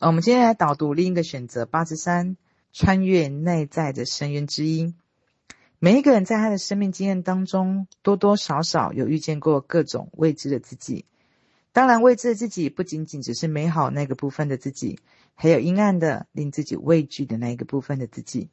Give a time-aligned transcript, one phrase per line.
[0.00, 2.36] 我们今天来导读另一个选择八十三，
[2.72, 4.94] 穿越内在的深渊之一。
[5.80, 11.04] 每一个人在他的生命经验当中，多多少少有遇见过各种未知的自己。
[11.72, 15.00] 当然，未知的自己不仅仅只是美好那个部分的自己，
[15.34, 18.50] 还有阴暗的令自己畏惧的那一个部分的自己。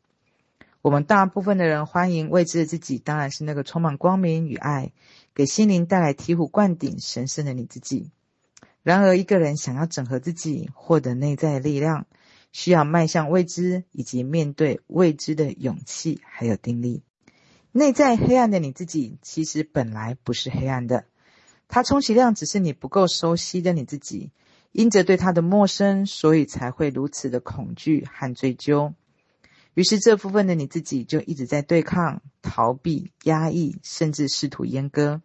[0.81, 4.93] 我们大部分的人欢迎未知的自己，当然是那个充满光明与爱，
[5.35, 8.09] 给心灵带来醍醐灌顶、神圣的你自己。
[8.85, 12.05] 然而，一个人想要整合自己，获得内在力量，
[12.51, 17.01] 需要迈向未知以及面对未知的勇气，还有定力。
[17.71, 21.05] 内在黑暗的你自己，其实本来不是黑暗的，
[21.67, 24.29] 它充其量只是你不够熟悉的你自己，
[24.71, 28.93] 因着对它的陌生，所以才会如此的恐惧和追究。
[29.73, 35.23] 于是这部分的你自己就一直在对抗、逃避、压抑，甚至试图阉割。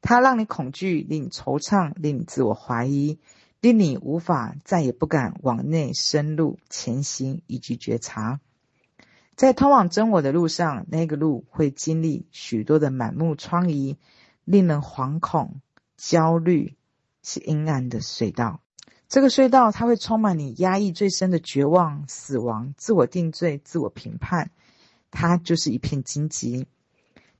[0.00, 3.18] 它让你恐惧，令你惆怅，令你自我怀疑，
[3.60, 8.40] 令你无法再也不敢往内深入前行以及觉察。
[9.36, 13.96] 在通往真我的路上，那个路会经历许多的满目疮痍，
[14.44, 15.60] 令人惶恐、
[15.96, 16.76] 焦虑，
[17.22, 18.60] 是阴暗的隧道。
[19.08, 24.50] 这个隧道，它会充满你压抑最深的绝望、死亡、自我定罪、自我评判。
[25.10, 26.66] 它就是一片荆棘。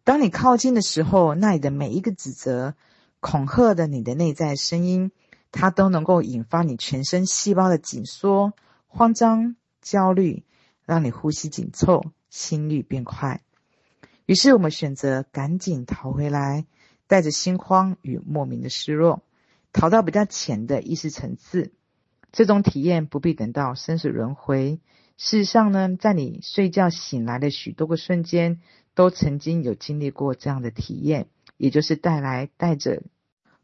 [0.08, 2.74] 当你靠近的时候，那里的每一个指责、
[3.20, 5.12] 恐吓的你的内在声音，
[5.52, 8.54] 它都能够引发你全身细胞的紧缩、
[8.86, 10.44] 慌张、焦虑。
[10.86, 13.42] 让你呼吸紧凑，心率变快。
[14.24, 16.64] 于是我们选择赶紧逃回来，
[17.06, 19.22] 带着心慌与莫名的失落，
[19.74, 21.74] 逃到比较浅的意识层次。
[22.32, 24.80] 这种体验不必等到生死轮回。
[25.18, 28.62] 事实上呢，在你睡觉醒来的许多个瞬间，
[28.98, 33.04] 都曾经有经历过这样的体验，也就是带来带着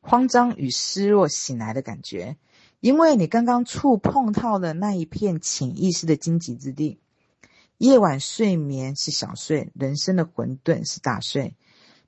[0.00, 2.36] 慌张与失落醒来的感觉，
[2.78, 7.00] 因为你刚刚触碰到了那一片潜意识的荆棘之地。
[7.78, 11.56] 夜晚睡眠是小睡，人生的混沌是大睡。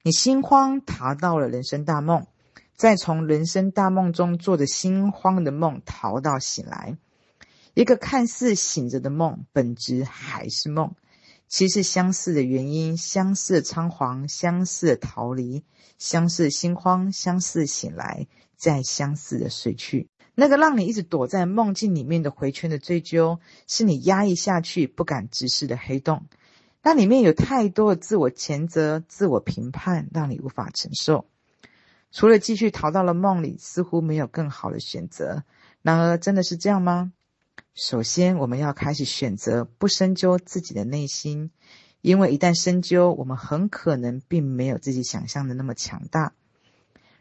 [0.05, 2.28] 你心慌，逃到了人生大梦，
[2.77, 6.97] 再从人生大梦中做着心慌的梦逃到醒来。
[7.75, 10.95] 一个看似醒着的梦，本质还是梦。
[11.49, 15.65] 其实相似的原因，相似的仓皇，相似的逃离，
[15.99, 18.27] 相似的心慌，相似的醒来，
[18.57, 20.09] 再相似的睡去。
[20.34, 26.27] 那个让你一直躲在梦境里面的回圈的追究，是你压抑下去不敢直视的黑洞。
[26.83, 31.27] 那里面有太多的自我谴责、自我评判，让你无法承受。
[32.13, 35.45] 除了继续逃到了梦里，似乎没有更好的选择。
[35.83, 37.13] 然而，真的是这样吗？
[37.79, 41.51] 首先，我们要开始选择不深究自己的内心，
[42.01, 46.33] 因为一旦深究，我们很可能并没有自己想象的那么强大。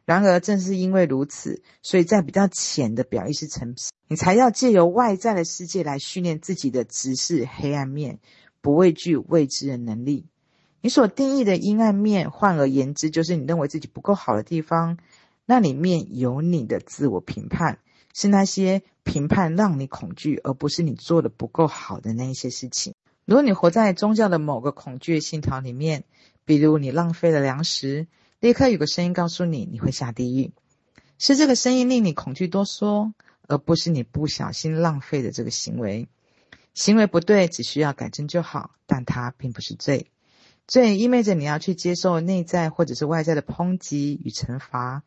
[0.05, 8.19] 然而，正是因为如此，所以在比较浅的表意识层次，你才要借由外在的世界来训练自己的直视黑暗面、
[8.61, 10.25] 不畏惧未知的能力。
[10.79, 14.97] 你所定义的阴暗面，换而言之，就是你认为自己不够好的地方。
[15.45, 17.79] 那里面有你的自我评判，
[18.15, 22.95] 是那些评判让你恐惧，而不是你做的不够好的那一些事情。
[23.25, 26.05] 如果你活在宗教的某个恐惧信条里面，
[26.45, 28.07] 比如你浪费了粮食。
[28.39, 30.51] 立刻有个声音告诉你，你会下地狱，
[31.17, 33.13] 是这个声音令你恐惧多说，
[33.47, 36.07] 而不是你不小心浪费的这个行为。
[36.73, 40.11] 行为不对，只需要改正就好，但它并不是罪。
[40.67, 45.03] 罪意味着你要去接受内在或者是外在的抨击与惩罚。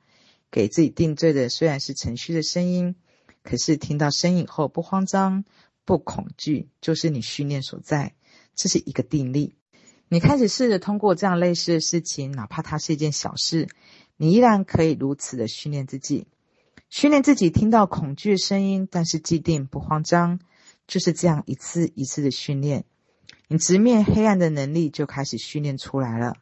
[0.50, 2.96] 给自己定罪的虽然是程序的声音，
[3.42, 5.44] 可是听到声音后不慌张、
[5.84, 8.14] 不恐惧，就是你训练所在。
[8.54, 9.54] 这是一个定力。
[10.08, 13.68] 你开始试着通过这样类似的事情，哪怕它是一件小事，
[14.16, 16.26] 你依然可以如此的训练自己，
[16.88, 20.40] 训练自己听到恐惧的声音，但是既定不慌张，
[20.86, 22.84] 就是这样一次一次的训练，
[23.48, 26.36] 你直面黑暗的能力就开始训练出来了。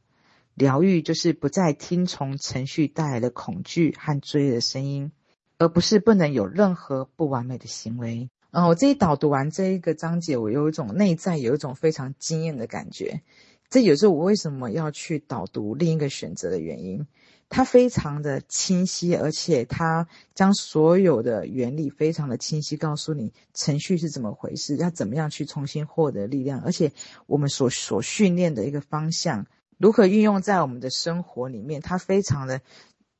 [0.56, 5.12] 疗愈就是不再听从程序带来的恐惧和追的声音，
[5.58, 8.30] 而不是不能有任何不完美的行为。
[8.52, 13.20] 嗯，我这一导读完这一个章节，我有一种内在有一种非常惊艳的感觉。
[13.68, 17.06] 这也是我为什么要去导读另一个选择的原因。
[17.48, 26.90] 它非常的清晰，而且它将所有的原理非常的清晰告诉你程序是怎么回事，要怎么样去重新获得力量，而且
[27.26, 29.46] 我们所所训练的一个方向
[29.78, 32.60] 如何运用在我们的生活里面，它非常的。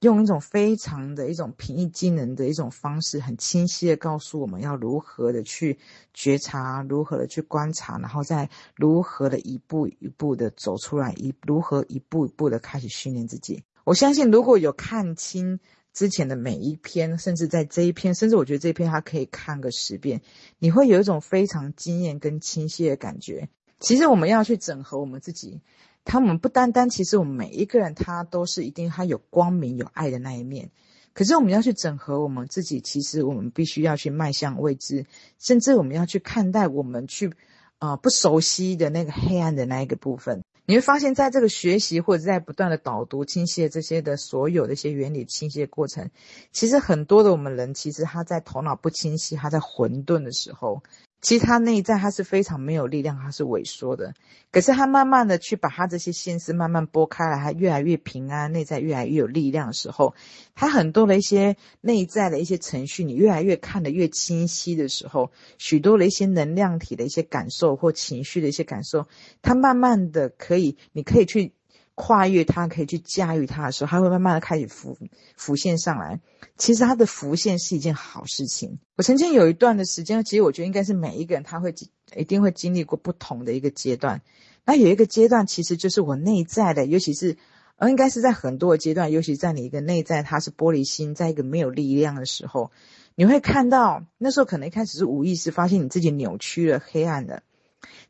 [0.00, 5.78] 用一种非常的一种平易近人的一种方式，很清晰的告诉我们要如何的去
[6.12, 13.62] 觉察，如何的去观察，然后再如何的一步一步的走出来，一如何一步一步的开始训练自己。
[13.84, 15.60] 我相信，如果有看清
[15.94, 20.20] 之前的每一篇，甚至在这一篇，甚至我觉得这一篇他可以看个十遍，
[20.58, 23.48] 你会有一种非常惊艳跟清晰的感觉。
[23.80, 25.62] 其实我们要去整合我们自己，
[26.06, 30.70] 他们不单单，其实我们每一个人他都是一定他有光明有爱的那一面，
[31.12, 35.04] 可是我们要去整合我们自己，其实我们必须要去迈向未知，
[35.38, 37.32] 甚至我们要去看待我们去
[37.78, 40.42] 啊、不熟悉的那个黑暗的那一个部分。
[40.64, 46.10] 你会发现，在这个学习或者在不断的导读、清晰的这些的所有的一些原理清晰的过程，
[46.52, 50.82] 其实很多的我们人，其实他在头脑不清晰、他在混沌的时候。
[51.22, 54.14] 其实他内在他是非常没有力量，他是萎缩的。
[54.52, 60.14] 可是他慢慢的去把他这些心思慢慢拨开来，他越来越平安，内在越来越有力量的时候，
[60.54, 69.06] 他很多的一些内在的一些程序，你越来越看得越清晰的时候，许多的一些能量体的一些感受或情绪的一些感受，
[69.42, 71.52] 他慢慢的可以，你可以去。
[71.96, 74.96] 跨越它，可以去驾驭它的时候，它会慢慢的开始浮
[75.34, 76.20] 浮现上来。
[76.56, 78.78] 其实它的浮现是一件好事情。
[78.96, 81.74] 我曾经有一段的时间，其实我觉得应该是每一个人他会
[82.14, 84.22] 一定会经历过不同的一个阶段。
[84.64, 87.38] 那有一个阶段，其实就是我内在的，尤其是
[87.76, 92.70] 呃，应该是在很多的阶段，尤其在你一个内在，它是玻璃心，在一个没有力量的时候，
[93.14, 97.42] 你会看到那时候可能一开始是无意识，发现你自己扭曲了，黑暗的。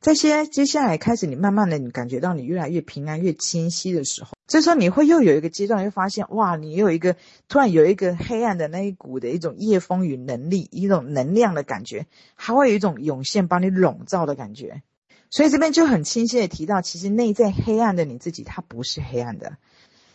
[0.01, 7.17] 这些接下来开始，你慢慢的，你感觉到你越来越平安、越清晰的时候，这时候你会又有一个阶段，会发现哇，你有一个
[7.49, 14.83] 突然有一个黑暗的那一股的一种夜风与能力，一种能量的感觉，还会有一种涌现把你笼罩的感觉。
[15.31, 19.57] 所以这边就很清晰的提到，其实内在黑暗的你自己，它不是黑暗的，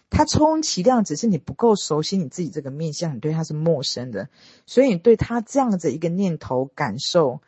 [0.10, 4.30] 它充其量只是你不够熟悉你自己这个面相，你对它是陌生的，
[4.66, 7.42] 所以你对它这样子一个念头感受。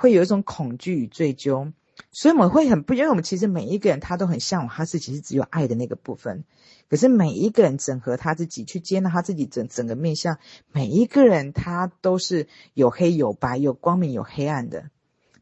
[0.00, 1.72] 会有一种恐惧与追究，
[2.12, 6.44] 所以我们会很不，因为我们其实每一个人他都很向往他自己是只有爱的那个部分，
[6.88, 10.38] 可是每一个人整合他自己去接纳他自己整整个面向，
[10.70, 14.88] 每一个人他都是有黑有白，有光明有黑暗的，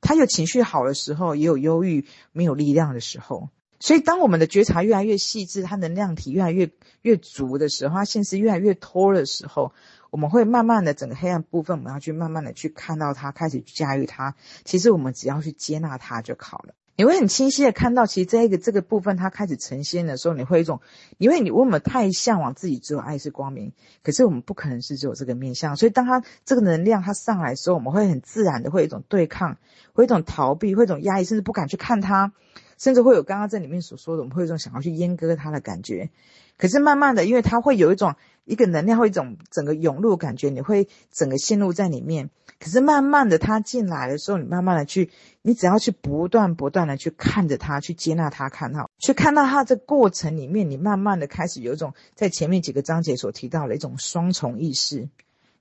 [0.00, 6.70] 他有情绪好的时候，也有忧郁没有力量的时候，所以当我们的觉察越来越细致，他能量体越来越
[7.02, 9.74] 越足的时候，他现实越来越脱的时候。
[10.10, 14.34] 我们会慢慢的整个黑暗部分，我们要去慢慢的去看到它，开始去驾驭它。
[14.64, 16.74] 其实我们只要去接纳它就好了。
[16.98, 20.80] 你会很清晰的看到，其实这一个这个部分它开始呈现的时候，你会一种，
[21.18, 25.76] 因为你我们太向往自己只有爱是光明，可是我们不可能是只有这个面向。
[25.76, 29.58] 所以当它这个能量它上来的时候，我们会很自然的会有一种对抗，
[29.92, 32.32] 会一种逃避，会一种压抑，甚至不敢去看它，
[32.78, 36.10] 甚至会有刚刚在里面所说的，我们会有一种想要去阉割它的感觉。
[36.58, 38.14] 可是慢慢的，因为它会有一种
[38.44, 42.30] 一个能量，会一种整个涌入感觉，你会整个陷入在里面。
[42.58, 45.10] 可是慢慢的，它进来的时候，你慢慢的去，
[45.42, 55.10] 你只要去不断不断的去看着它，去接纳它，看到，去看到它这过程里面，你慢慢的开始有一种在前面几个章节所提到的一种双重意识，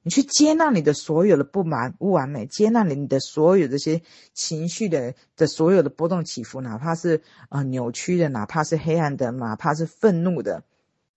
[0.05, 4.03] 你去接纳你的所有的不满、不完美，接纳你的所有这些
[4.35, 10.63] 情绪的的所有的波动起伏，哪怕是啊、呃、扭曲的，哪怕是黑暗的，哪怕是愤怒的。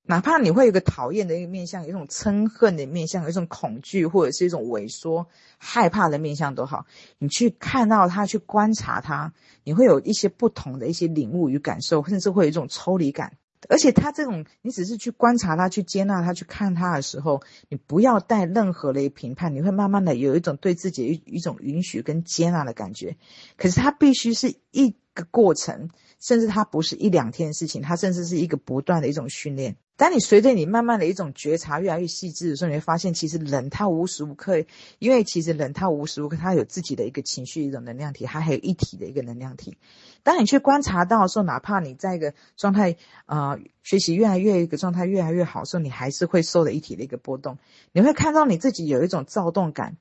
[0.04, 5.26] 哪怕你会有个讨厌的一个面向，有一种憎恨的面向，有一种恐惧或者是一种萎缩、
[5.58, 6.86] 害怕的面向都好，
[7.18, 9.34] 你去看到它，去观察它，
[9.64, 13.36] 你会有一些不同的一些领悟与感受，甚至会有一种抽离感。
[13.68, 23.16] 而且他这种，你只是去观察他，去接纳他，去看他的时候，你不要带任何的评判，你会慢慢的有一种对自己一一种允许跟接纳的感觉。
[23.56, 29.76] 可是他必须是一个过程，甚至它不是一两天的事情，它甚至是一个不断的一种训练。
[29.96, 34.64] 当你随着你慢慢的一种觉察越来越细致的时候，你会发现，其实人他无时无刻，
[35.00, 39.76] 因为其实人他无时无刻他有自己的一个情绪一种能量体，他还有一体的一个能量体。
[40.22, 42.96] 当你去观察到的时候，哪怕你在一个状态，
[43.26, 47.58] 呃，学习越来越一个状态越来越好的时候，你还是会受的一体的一个波动。
[47.90, 49.96] 你会看到你自己有一种躁动感。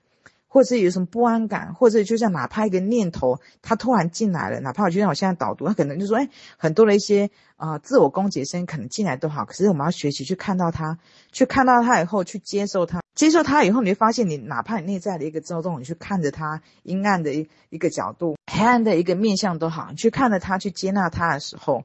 [0.47, 10.97] 或者是有什么不安感，或者就像哪怕一个念头，它突然进来了，哪怕就像我现在导读，它可能就说，哎，很多的一些啊、自我攻击声可能进来都好，可是我们要学习去看到它，
[11.31, 21.83] 去看到它以后，去接受它，接受它以后，你会发现，你哪怕你内在的一个躁动，你去看着它阴暗的一一个角度，黑暗的一个面向都好，你去看着它，去接纳它的时候。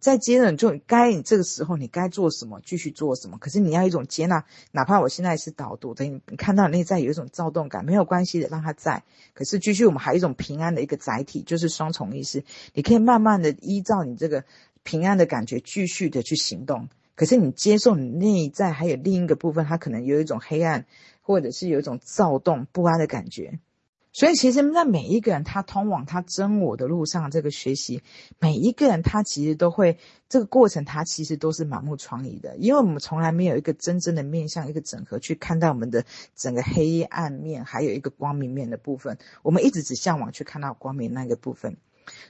[0.00, 3.36] 再接着，就该你这个时候你该做什么，继续做什么。
[3.38, 9.02] 可是你要一种接纳，哪怕我现在是导读，等你看到内在有一种躁动感，没有关系的，让它在。
[9.34, 12.44] 可是继续，我们还有一种平安的一个载体，就是双重意识。
[12.74, 14.44] 你可以慢慢的依照你这个
[14.84, 16.88] 平安的感觉，继续的去行动。
[17.16, 20.86] 可是你接受你内在还有另一个部分，它可能有一种黑暗，
[21.22, 23.58] 或者是有一种躁动不安的感觉。
[24.18, 28.02] 所以，其实，在每一个人他通往他真我的路上，这个学习，
[28.40, 29.96] 每一个人他其实都会
[30.28, 39.18] 这个过程，他其实都是满目疮痍的，因为我们从来没有一个真正的面向，一个整合去看待我们的整个黑暗面，还有一个光明面的部分。
[39.44, 41.76] 我们一直只向往去看到光明那个部分，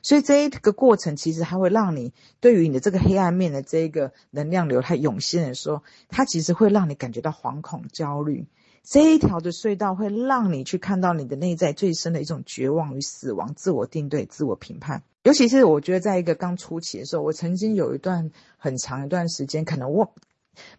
[0.02, 8.46] 所以这一个过程其实它会让你对于你的这个黑暗面的这一个能量流它涌现的时候，它其实会让你感觉到惶恐、焦虑。
[8.90, 15.02] 这一条的隧道会让你去看到你的内在最深的一种绝望与死亡、自我定对、自我评判。
[15.24, 20.14] 尤其是我觉得，在一个刚初期的时候，我曾经有一段很长一段时间，可能我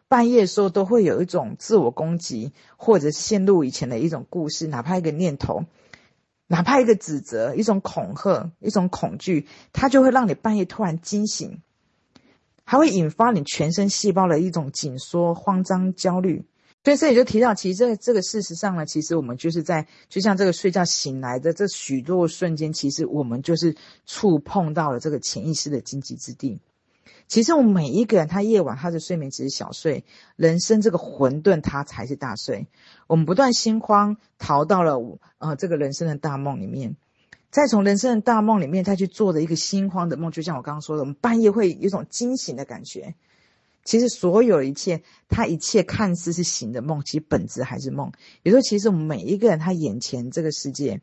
[0.08, 5.66] 半夜的时候都会有一种自我攻击，或者陷入以前的一种故事，哪怕一个念头，
[6.48, 11.62] 哪怕一个指责、一种恐吓、一种恐惧，它就会让你半夜突然惊醒，
[12.64, 16.44] 还会引发你全身细胞的一种紧缩、慌张、焦虑。
[16.82, 26.60] 所以这里就提到，其实这这个事实上呢，其实我们就是在就像这个睡觉醒来的这许多瞬间，其实我们就是触碰到了这个潜意识的荆棘之地。
[27.28, 30.04] 其实我们每一个人，他夜晚他的睡眠只是小睡，
[30.36, 32.66] 人生这个混沌他才是大睡。
[33.06, 34.98] 我们不断心慌，逃到了
[35.38, 36.96] 呃这个人生的大梦里面，
[37.52, 43.14] 再从人生的大梦里面再去做的一个心慌的梦，就像我刚刚说的，我们半夜会有一种惊醒的感觉。
[43.84, 48.12] 其实所有一切，他一切看似是醒的梦，其实本质还是梦。
[48.44, 51.02] 也就是，其实我们每一个人，他眼前这个世界，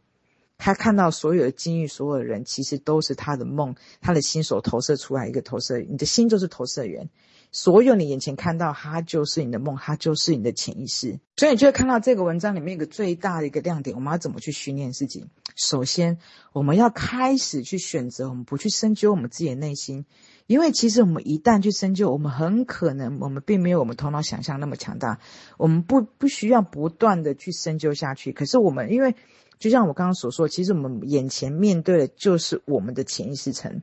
[0.59, 5.79] 他看到所有的境遇，所有的人，其实都是他的梦，他的心所投射出来一个投射。
[5.79, 7.11] 你的心就是投射源，
[7.53, 11.21] 所有你眼前看到，它就是你的梦，它就是你的潜意识。
[11.37, 15.27] 所以你就会看到这个文章里面一个最大的一个亮点，我们要怎么去训练自己？
[15.55, 16.19] 首先，
[16.53, 20.07] 我们要开始去选择，我们不去深究我们自己的内心。
[20.47, 25.19] 因为其实我们一旦去深究，我们很可能我们并没有我们头脑想象那么强大，
[25.59, 28.33] 我们不不需要不断的去深究下去。
[28.33, 29.17] 可是我们因为
[29.59, 33.83] 就像我刚刚所说，其实我们眼前面对的就是我们的潜意识层，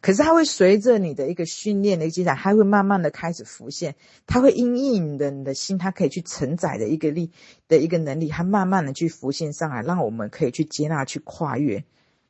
[0.00, 3.94] 可是它会随着你的一个训练的一个进展，它会慢慢的开始浮现，
[4.26, 7.30] 它会因应你的你的心，它可以去承载的一个力
[7.68, 11.84] 的一个能力，它慢慢的去浮现上来，让我们可以去接纳、去跨越、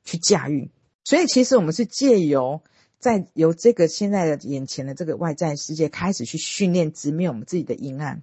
[0.04, 0.71] 去驾驭。
[1.04, 2.61] 所以其实我们是借由。
[3.02, 8.23] 在由这个现在的眼前的这个外在世界开始去训练直面我们自己的阴暗，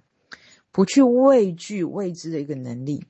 [0.72, 3.04] 不去畏惧未知的一个能力。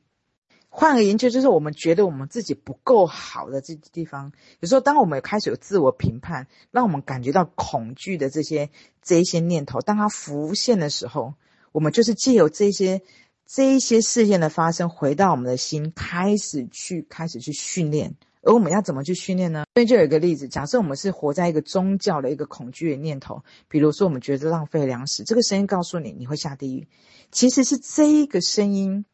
[0.73, 8.71] 换而言之，就是我们觉得我们自己不够好的这地方，有时候当我们开始有自我评判，让我们感觉到恐惧的这些
[9.03, 11.35] 这一些念头，当它浮现的时候，
[11.73, 13.03] 我们就是借由这些
[13.47, 18.15] 这一些事件的发生，回到我们的心，开始去开始去训练。
[18.43, 19.65] 而我们要怎么去训练呢？
[19.75, 26.89] 所以就有一个例子，假设我们是活在一个宗教的一个恐惧的念头，比如说我们觉得浪费粮食，这个声音告诉你你会下地狱，
[27.31, 29.05] 其实是这一个声音，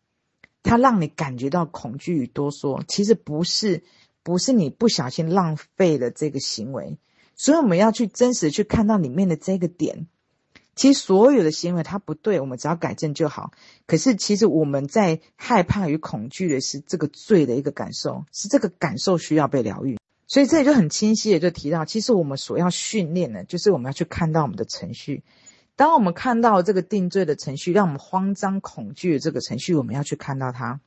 [0.67, 3.85] 它让你感觉到恐惧与哆嗦，其实不是
[4.23, 6.99] 不是你不小心浪费了这个行为，
[7.37, 10.09] 所以我们要去真实去看到里面的这个点。
[10.75, 13.53] 其实所有的行为它不对，我们只要改正就好。
[13.87, 19.97] 可是其实我们在害怕与恐惧的是这个罪的一个感受，是这个感受需要被疗愈。
[20.27, 25.23] 所以这里就很清晰的就提到，其实我们所要训练的，就是我们要去看到我们的程序。
[25.77, 30.81] 当我们看到这个定罪的程序，让我们慌张恐惧的这个程序，我们要去看到它。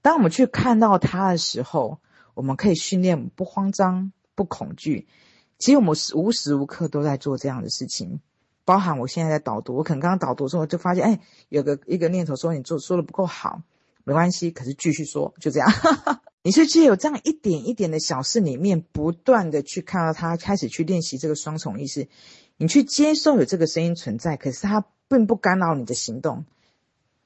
[0.00, 1.98] 当我们去看到它的时候，
[2.34, 5.06] 我们可以训练不慌张、不恐惧。
[5.58, 8.20] 其实我们无时无刻都在做这样的事情。
[8.64, 13.62] 包含我现在在导读，我可能刚刚导读的时候就发现，哎，有个一个念头说你做说的不够好，
[14.04, 15.70] 没关系，可是继续说，就这样。
[16.48, 22.08] 你是只有这样一点一点的小事里面，不断的去看到他，开始去练习这个双重意识，
[22.56, 26.46] 你去接受有这个声音存在，可是它并不干扰你的行动，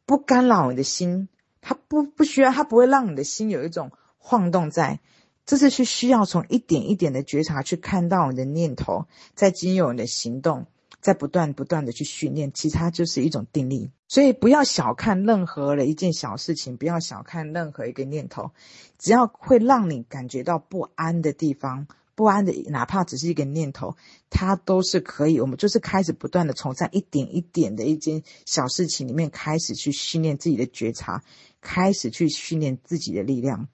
[0.07, 1.29] 不干扰你的心，
[1.61, 4.99] 它不不需要，它不会让你的心有一种晃动在，
[5.47, 10.67] 这是去需要从一点一点的觉察去看到你的念头，在经由你的行动。
[11.03, 13.91] 在不断不断的去训练，其实它就是一种定力。
[14.09, 18.53] 所以不要小看任何的一件小事情，不要小看任何一个念头，
[18.99, 23.97] 只要会让你感觉到不安的地方，不安的，哪怕只是一个念头，
[24.31, 25.41] 它都是可以。
[25.41, 31.25] 我们就是开始不断的从这一点一点的一件小事情里面开始去训练自己的觉察，
[31.61, 33.67] 开始去训练自己的力量。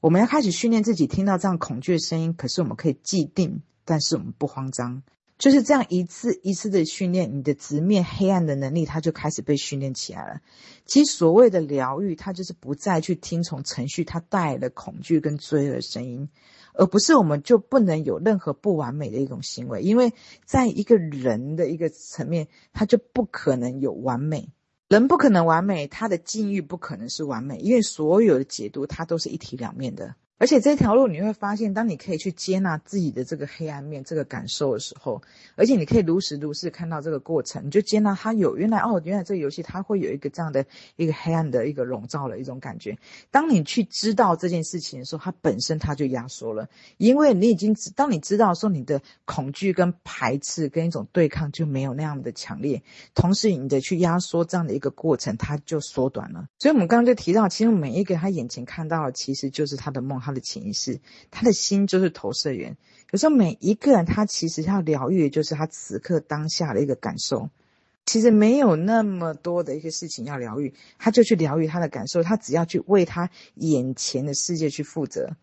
[0.00, 5.02] 我们要开始训练自己，听到这样恐惧的声音，可是我们可以既定，但是我们不慌张。
[5.36, 10.40] 就是这样一次一次的训练，你的直面黑暗的能力，它就开始被训练起来了。
[10.86, 16.28] 其实所谓的疗愈，它就是不再去听从程序，它带来的恐惧跟罪恶的声音，
[16.72, 20.12] 而不是我们就不能有任何不完美的一种行为，因为
[20.44, 24.50] 在一个人的一个层面，他就不可能有完美。
[24.88, 30.14] 人不可能完美，他的境遇不可能是完美，因为所有的解读，它都是一体两面的。
[30.36, 35.22] 而且这条路你会发现，当你可以去接纳自己的这个黑暗面、这个感受的时候，
[35.54, 42.98] 而且你可以如实如实看到这个过程，你就接纳它有原来哦，原来这个游戏它会有一个这样的一个黑暗的一个笼罩的一种感觉。
[43.30, 52.82] 当你去知道这件事情的时候，它本身它就压缩了，因为你已经，当你知道说你的恐惧跟排斥跟一种对抗就没有那样的强烈，
[53.14, 56.46] 同时你的去压缩这样的一个过程，它就缩短了。
[56.58, 60.23] 所以我们刚刚就提到，其实每一个他眼前看到的，其实就是他的梦。
[60.24, 61.00] 他的潜意识，
[61.30, 62.76] 他的心就是投射源。
[63.12, 67.50] 有时候每一个人，他其实要疗愈的就是他此刻当下的一个感受。
[68.06, 72.22] 其实没有那么多的一些事情要疗愈，他就去疗愈他的感受。
[72.22, 75.36] 他只要去为他眼前的世界去负责。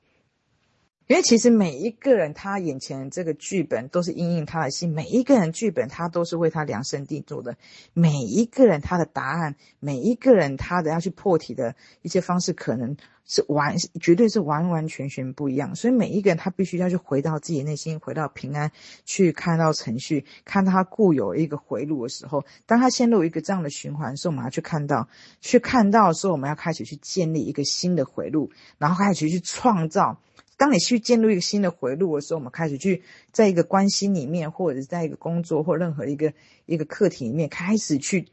[1.11, 4.89] 因为其实每一个人，他眼前这个剧本都是因应他的心。
[4.93, 7.57] 每一个人剧本，他都是为他量身定做的。
[7.91, 15.75] 每一个人他的答案，每一个人他的要去破题的一些方式，可能是完，绝对是完完全全不一样。
[15.75, 18.71] 所以每一个人他必须要去回到自己内心，回到平安，
[19.03, 25.09] 去看到程序，看到他固有一个回路的时候，当他陷入一个这样的循环的时，我们要去看到，
[25.41, 30.17] 去看到的时候，我们要开始去建立一个新的回路，然后开始去创造。
[30.61, 33.01] 当你去建立一个新的回路的时候，我们开始去
[33.31, 36.31] 在一个关系里面，或者是在一个工作或任何一个
[36.67, 38.27] 一个课题里面，开始去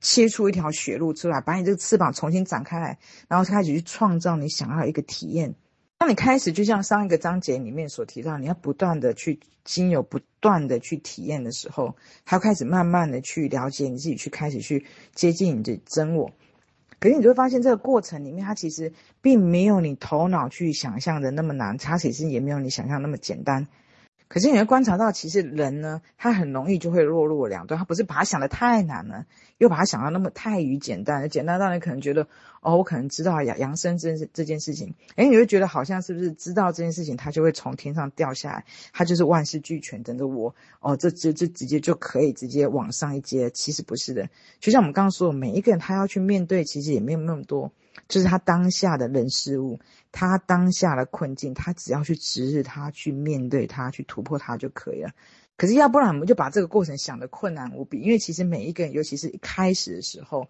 [0.00, 5.56] 切出一条血路出来，把你这个翅膀重新展开来，然后开始去创造你想要一个体验。
[5.98, 16.30] 当你开始就像上一个章节里面所提到，你要不断的去经由不断的去体验的时候，还要开始慢慢的去了解你自己，去开始去接近你的真我。
[17.00, 18.92] 可是你就会发现，这个过程里面，它其实
[19.22, 23.66] 并没有你头脑去想象的那么难，它其实也没有你想象那么简单。
[24.30, 27.76] 可是你会观察到，其实人呢，他很容易就会落入两端。
[27.76, 29.26] 他不是把他想的太难了，
[29.58, 32.28] 又把他想到那么太于简单，简单到你可能觉得，
[32.60, 43.50] 哦，我可能知道养养生这这件事情，诶，你会觉得好像是不是知道这件事情，他就会从天上掉下来，他就是万事俱全，等着我，哦，这这这直接就可以直接往上一阶。
[43.50, 44.28] 其实不是的，
[44.60, 47.72] 就像我们刚刚说的，每一个人他要去面对，其实也没有那么多。
[48.06, 49.78] 就是他当下的人事物，
[50.12, 55.10] 他当下的困境，他只要去直视他，去面对他，去突破他就可以了。
[55.56, 60.48] 可是要不然我们就把这个过程想得困难无比，因为其实每一个人，尤其是一开始的时候，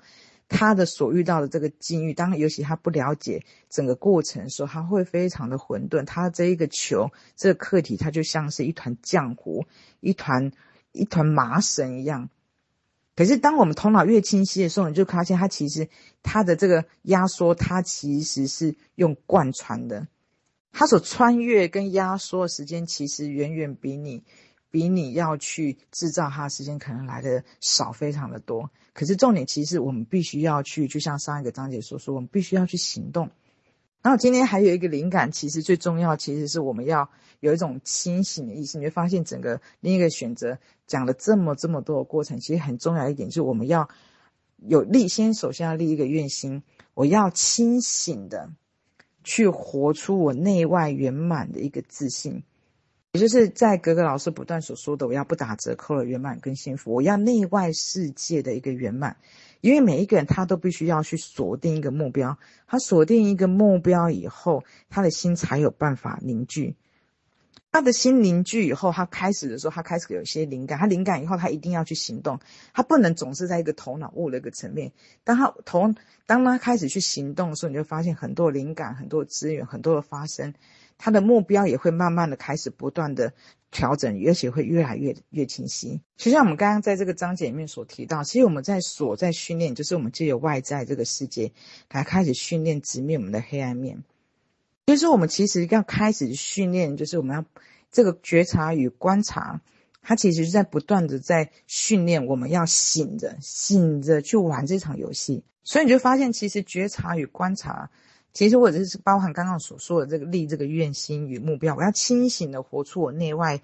[0.48, 6.04] 他的所遇到的这个境遇，当尤其他不了解整个过程的时候，他会非常的混沌。
[6.04, 9.64] 他这一个球，这个课题，它就像是一团浆糊，
[10.00, 10.52] 一团
[10.92, 12.30] 一团麻绳一样。
[13.20, 15.90] 可是，当我们头脑越清晰的时候，你就发现它其实
[16.22, 20.08] 它的这个压缩，它其实是用贯穿的，
[20.72, 24.22] 它所穿越跟压缩的时间，其实远远比你
[24.70, 28.70] 比你要去制造它的时间可能来的少，非常的多。
[28.94, 33.28] 可是重点其实我们必须要去，就像上一个章节所说，我们必须要去行动。
[34.02, 37.10] 然后今天还有一个灵感，其实最重要，其实是我们要
[37.40, 38.78] 有一种清醒的意识。
[38.78, 43.90] 你会发现，整个另一个选择讲了这么这么多的过程，其实很重要一点就是我们要
[44.56, 46.62] 有立，先首先要立一个愿心，
[46.94, 48.50] 我要清醒的
[49.22, 52.42] 去活出我内外圆满的一个自信，
[53.12, 59.18] 也就是在格格老师不断所说的，我要不打折扣的圆满跟幸福，我要内外世界的一个圆满。
[59.60, 66.76] 因为每一个人他都必须要去锁定一个目标，他锁定一个目标以后，他的心才有办法凝聚。
[67.72, 70.76] 他的心凝聚以后，他开始的时候，他开始有一些灵感。
[70.76, 72.40] 他灵感以后，他一定要去行动。
[72.72, 74.90] 他不能总是在一个头脑悟的一个层面。
[75.22, 75.94] 当他头，
[76.26, 80.52] 当他开始去行动的时候，你就发现很多灵感、很多资源、很多的发生。
[81.00, 83.32] 他的目标也会慢慢的开始不断的。
[83.72, 86.00] 调整，而且会越来越越清晰。
[86.16, 91.52] 就像我们刚刚在这个章节里面所提到，其实我们在所在训练，就是我们借由外在这个世界
[91.88, 94.02] 来开始训练直面我们的黑暗面。
[94.86, 97.44] 就是，我们其实要开始训练，就是我们要
[97.92, 99.60] 这个觉察与观察，
[100.02, 105.44] 它其实是在不断的在训练，我们要醒着醒着去玩这场游戏。
[105.62, 107.88] 所以你就发现，其实觉察与观察。
[108.32, 113.60] 其实我这是包含刚刚所说的这个立这个愿心与目标，我要清醒的活出我内外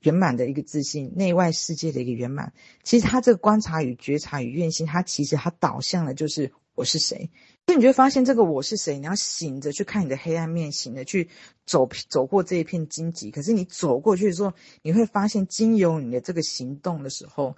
[0.00, 2.52] 圆满的一个自信，内外世界的一个圆满。
[2.82, 7.30] 其实他这个观察与觉察与愿心，他其实他导向的就是我是谁。
[7.66, 11.28] 所以你就会发现这个我是谁，你要醒着去看你的黑暗面，醒着去
[11.66, 13.30] 走走过这一片荆棘。
[13.30, 17.56] 可是你走过去的时候，你会发现经由你的这个行动的时候，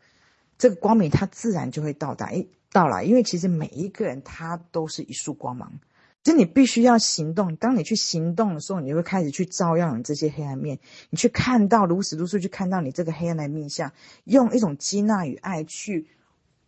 [0.59, 3.05] 这个光明它自然就会到达，诶，到来。
[3.05, 5.79] 因为其实每一个人他都是一束光芒。
[6.23, 7.57] 就你必须要行动。
[7.57, 10.79] 当你去行动的时候，你就会开始去照耀你这些黑暗面。
[11.09, 13.93] 你去看到如实如实去看到你这个黑暗的面相，
[14.25, 16.09] 用一种接纳与爱去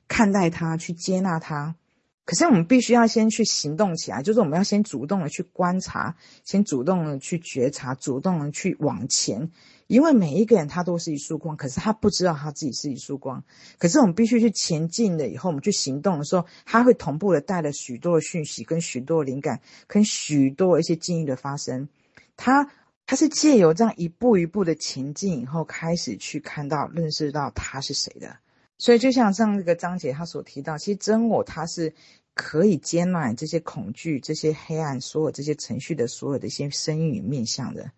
[0.08, 1.76] 看待它，去接纳它。
[2.24, 9.50] 可是我们必须要先去行动起来，就是我们要先主动的去观察，先主动的去觉察，主动的去往前。
[9.86, 13.44] 因为每一个人他都是一束光，可是他不知道他自己是一束光。
[13.78, 21.88] 可是我们必须去前进了以后，我们去行动的时候，他会同步的带了许多的讯息，跟许多的灵感，跟许多一些境遇的发生。
[22.36, 22.70] 他
[23.06, 28.38] 他是借由这样一步一步的前进以后，开始去看到、认识到他是谁的。
[28.78, 31.94] 所以，就像上这个章节他所提到，其实真我他是
[32.34, 37.92] 可以接纳这些恐惧、这些黑暗、所有这些程序的所有的一些声音与面向的。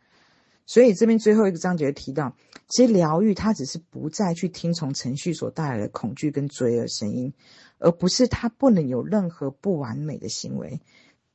[0.67, 2.35] 所以这边最后一个章节提到，
[2.69, 7.35] 其实疗愈它只是不再去听从程序所带来的恐惧跟罪恶声音，
[7.79, 10.81] 而不是它不能有任何不完美的行为。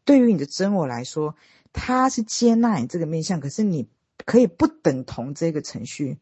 [0.04, 1.36] 对于你的真我来说，
[1.72, 3.88] 它是接纳你这个面向，可是你
[4.26, 6.18] 可以不等同这个程序。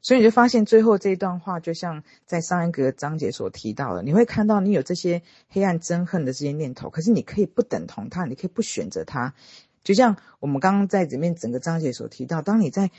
[0.00, 9.34] 所以你就发现最后这一段话，就像在上一个章节所提到的，你会看到你有这些黑暗憎恨的这些念头，可是你可以不等同它，你可以不选择它。
[9.82, 12.90] 就像我们刚刚在里面整个章节所提到，当你在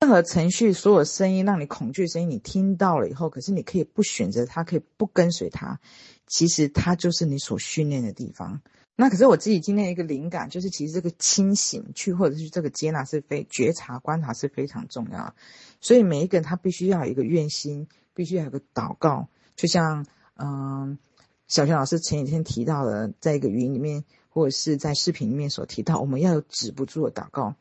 [0.00, 5.78] 任何程序、所有声音让你恐惧的声音，你听到了以后，可是你可以不选择它，可以不跟随它，
[6.26, 8.60] 其实它就是你所训练的地方。
[8.94, 15.34] 那可是我自己今天一个灵感，就是其实这个清醒去，或者是这个接纳是非觉察观察是非常重要的。
[15.80, 19.28] 所以每一个人他必须要有一个愿心，必须要有个祷告。
[19.56, 20.04] 就像
[20.36, 20.98] 嗯，
[21.46, 27.54] 小泉老师前几天提到的，在一个语音里面，或者是在视频里面所提到，我们要有止不住的祷告，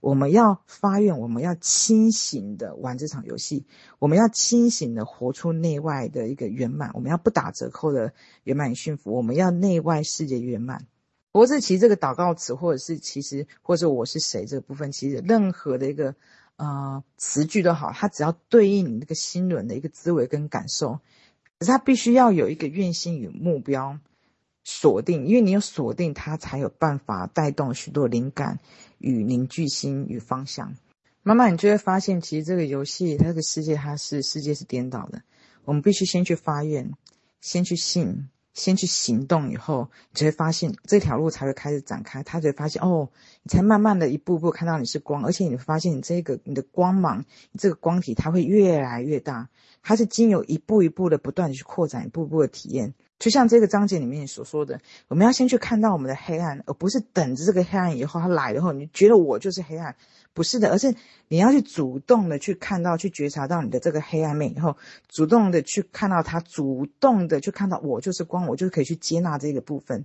[0.00, 3.64] 我们要发愿，我们要清醒的玩这场游戏，
[3.98, 8.12] 我们要清醒的活出内外的一个圆满，我们要不打折扣的
[8.44, 10.86] 圆满与幸福，我们要内外世界圆满。
[11.32, 16.14] 不过，这其实这个祷告词，或者是其实，或者我是谁这个部分，其实任何的一个。
[16.58, 21.00] 呃，词句都好，它只要对应你那个心轮的一个滋味跟感受，
[21.58, 23.98] 可是它必须要有一个愿心与目标
[24.68, 28.58] 锁定，因为你有锁定，它才有办法带动许多灵感
[28.98, 30.74] 与凝聚心与方向。
[31.22, 35.22] 慢慢你就会发现，其实这个游戏，它这个世界，它是世界是颠倒的。
[35.64, 36.90] 我们必须先去发愿，
[37.40, 38.28] 先去信。
[38.56, 42.22] 先去行动，以后你就会发现这条路才会开始展开。
[42.22, 43.10] 他就会发现哦，
[43.42, 49.48] 你才慢慢的一步步看到你是光，而且你会发现你这个你的光芒，你这个光体它会越来越大。
[49.82, 52.94] 它是经由一步一步的不断的去扩展，一步步的体验。
[53.18, 59.94] 就像这个章节里面所说的，我们要先去看到我们的黑暗，而不是等着这个黑暗以后它来了后，你觉得我就是黑暗。
[60.36, 60.94] 不是的，而是
[61.28, 64.76] 你要去主动的去看到、去觉察到你的这个黑暗面以后，
[65.08, 70.04] 主动的去看到它，主动的去看到我就是光，我就可以去接纳这个部分。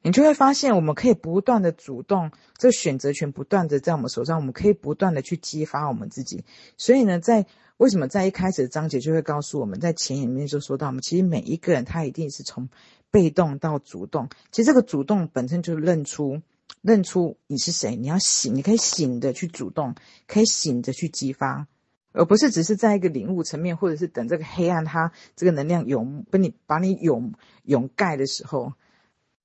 [0.00, 6.44] 你就会发现，我们可以不断的主动，这选择权不断的在我们手上，我们可以不断的去激发我们自己。
[6.76, 7.44] 所以呢，在
[7.78, 12.68] 为什么在一开始的章节就会告诉我们，在前言里面就说到，我们其实每一个人他一定是从
[13.10, 16.40] 被动到主动，其实这个主动本身就是认出。
[16.82, 19.94] 认出你是谁，你要醒，你可以醒的去主动，
[20.26, 21.66] 可以醒着去激发，
[22.12, 27.32] 而不是只是在一个领悟层面，或者是等这个黑暗它这个能量涌跟你把你涌
[27.64, 28.72] 涌盖的时候，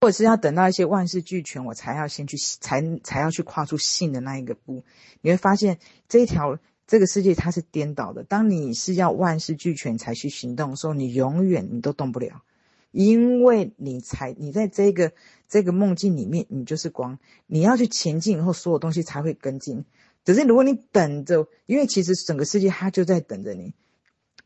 [0.01, 4.83] 或者是要等到一些万事俱全，我才要先去才才要去跨出信的那一个步。
[5.21, 12.41] 你会发现这一条这个世界它是颠倒的，当你是要万事俱全才去行动的时候，你永远你都动不了。
[12.91, 15.11] 因为你才，你在这个
[15.47, 17.19] 这个梦境里面，你就是光。
[17.45, 19.85] 你要去前进以后，所有东西才会跟进。
[20.25, 23.73] 只是如果你等着，因为其实整个世界它就在等着你，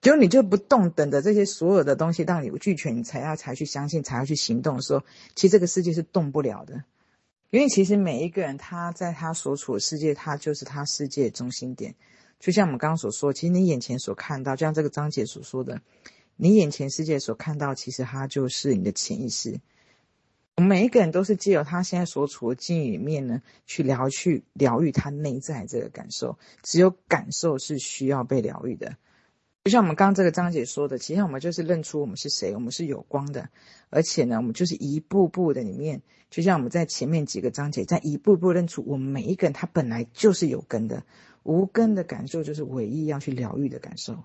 [0.02, 5.04] 就你就不动，等着这些所有的东西让你俱全，你才要才去相信，才要去行动的时候，
[5.36, 6.84] 其实这个世界是动不了的。
[7.50, 11.96] 因为其实每一个人他在他所处的世界，他就是他世界中心点。
[12.40, 15.82] 就像我们刚刚所说，其实你眼前所看到，就像这个章节所说的。
[16.36, 19.60] 你眼前世界所看到，其实它就是你的潜意识。
[20.56, 26.38] 我们每一个人都是借由他现在所处的境遇里面呢，去疗去疗愈他内在这个感受。
[26.62, 28.96] 只有感受是需要被疗愈的。
[29.64, 33.50] 就像我们刚刚这个章节说的，其实我们就是认出我们是谁，我们是有光的。
[33.90, 41.04] 而且呢，我们就是一步步的里面，就像我们在前面几个章节，在一步步认出我们每一个人他本来就是有根的，
[41.42, 44.24] 无根的感受就是唯一要去疗愈的感受。